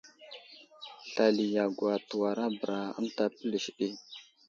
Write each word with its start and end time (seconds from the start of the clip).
Slali 1.09 1.45
yagwa 1.55 1.93
təwarabəra 2.07 2.79
ənta 2.97 3.23
pəlis 3.35 3.65
ɗi. 3.77 3.87